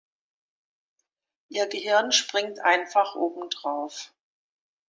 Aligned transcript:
Ihr 1.49 1.67
Gehirn 1.67 2.11
springt 2.11 2.57
einfach 2.57 3.13
oben 3.13 3.51
drauf. 3.51 4.11